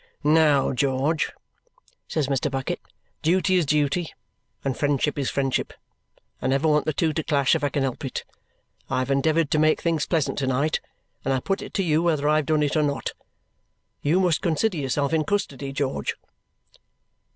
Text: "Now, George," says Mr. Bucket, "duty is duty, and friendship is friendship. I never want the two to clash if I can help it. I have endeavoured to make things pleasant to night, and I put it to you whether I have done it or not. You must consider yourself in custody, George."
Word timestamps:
"Now, 0.23 0.71
George," 0.73 1.31
says 2.07 2.25
Mr. 2.27 2.49
Bucket, 2.49 2.81
"duty 3.21 3.53
is 3.57 3.67
duty, 3.67 4.11
and 4.65 4.75
friendship 4.75 5.15
is 5.19 5.29
friendship. 5.29 5.73
I 6.41 6.47
never 6.47 6.67
want 6.67 6.85
the 6.85 6.91
two 6.93 7.13
to 7.13 7.21
clash 7.21 7.53
if 7.53 7.63
I 7.63 7.69
can 7.69 7.83
help 7.83 8.03
it. 8.03 8.23
I 8.89 8.97
have 8.97 9.11
endeavoured 9.11 9.51
to 9.51 9.59
make 9.59 9.79
things 9.79 10.07
pleasant 10.07 10.39
to 10.39 10.47
night, 10.47 10.81
and 11.23 11.31
I 11.31 11.39
put 11.39 11.61
it 11.61 11.75
to 11.75 11.83
you 11.83 12.01
whether 12.01 12.27
I 12.27 12.37
have 12.37 12.47
done 12.47 12.63
it 12.63 12.75
or 12.75 12.81
not. 12.81 13.11
You 14.01 14.19
must 14.19 14.41
consider 14.41 14.77
yourself 14.77 15.13
in 15.13 15.23
custody, 15.23 15.71
George." 15.71 16.15